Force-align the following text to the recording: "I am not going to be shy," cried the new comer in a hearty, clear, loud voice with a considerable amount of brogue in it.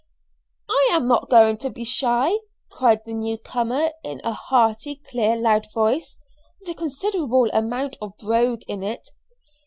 "I 0.67 0.89
am 0.93 1.07
not 1.07 1.29
going 1.29 1.57
to 1.57 1.69
be 1.69 1.83
shy," 1.83 2.33
cried 2.71 3.01
the 3.05 3.13
new 3.13 3.37
comer 3.37 3.91
in 4.03 4.19
a 4.23 4.33
hearty, 4.33 4.95
clear, 4.95 5.35
loud 5.35 5.67
voice 5.75 6.17
with 6.59 6.69
a 6.69 6.73
considerable 6.73 7.51
amount 7.53 7.97
of 8.01 8.17
brogue 8.17 8.63
in 8.67 8.81
it. 8.81 9.09